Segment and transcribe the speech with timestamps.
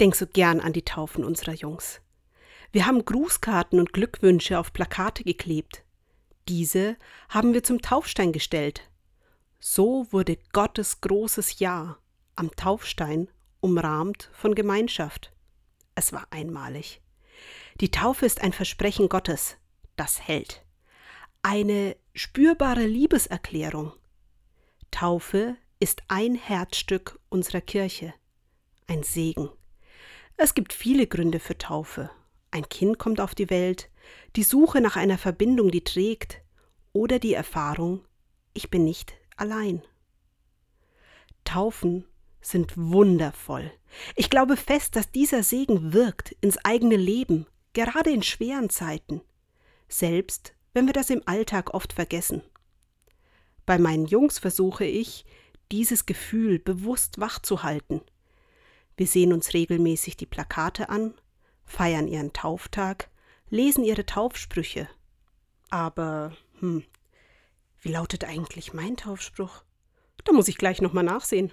[0.00, 2.00] denke so gern an die Taufen unserer Jungs.
[2.72, 5.84] Wir haben Grußkarten und Glückwünsche auf Plakate geklebt.
[6.48, 6.96] Diese
[7.28, 8.88] haben wir zum Taufstein gestellt.
[9.58, 11.98] So wurde Gottes großes Ja
[12.34, 13.28] am Taufstein
[13.60, 15.32] umrahmt von Gemeinschaft.
[15.94, 17.02] Es war einmalig.
[17.80, 19.58] Die Taufe ist ein Versprechen Gottes,
[19.96, 20.64] das hält.
[21.42, 23.92] Eine spürbare Liebeserklärung.
[24.90, 28.14] Taufe ist ein Herzstück unserer Kirche,
[28.86, 29.50] ein Segen.
[30.42, 32.08] Es gibt viele Gründe für Taufe.
[32.50, 33.90] Ein Kind kommt auf die Welt,
[34.36, 36.40] die Suche nach einer Verbindung, die trägt,
[36.94, 38.06] oder die Erfahrung,
[38.54, 39.82] ich bin nicht allein.
[41.44, 42.06] Taufen
[42.40, 43.70] sind wundervoll.
[44.16, 49.20] Ich glaube fest, dass dieser Segen wirkt ins eigene Leben, gerade in schweren Zeiten,
[49.90, 52.40] selbst wenn wir das im Alltag oft vergessen.
[53.66, 55.26] Bei meinen Jungs versuche ich,
[55.70, 58.00] dieses Gefühl bewusst wachzuhalten.
[59.00, 61.14] Wir sehen uns regelmäßig die Plakate an,
[61.64, 63.08] feiern ihren Tauftag,
[63.48, 64.90] lesen ihre Taufsprüche.
[65.70, 66.84] Aber, hm,
[67.80, 69.64] wie lautet eigentlich mein Taufspruch?
[70.24, 71.48] Da muss ich gleich nochmal nachsehen.